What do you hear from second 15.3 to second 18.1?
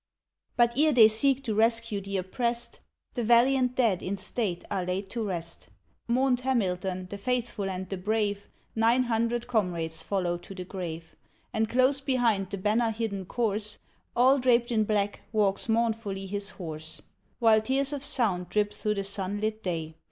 walks mournfully his horse; While tears of